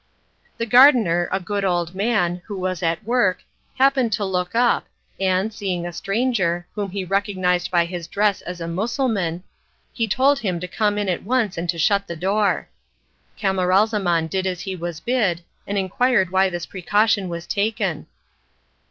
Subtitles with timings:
[0.57, 3.43] The gardener, a good old man, who was at work,
[3.75, 4.87] happened to look up,
[5.19, 9.43] and, seeing a stranger, whom he recognised by his dress as a Mussulman,
[9.93, 12.67] he told him to come in at once and to shut the door.
[13.39, 18.07] Camaralzaman did as he was bid, and inquired why this precaution was taken.